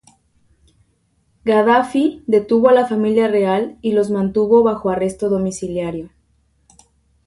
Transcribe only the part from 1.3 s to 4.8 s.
Gadafi detuvo a la Familia Real y los mantuvo